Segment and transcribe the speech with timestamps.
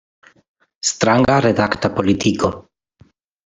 [0.91, 2.53] Stranga redakta politiko!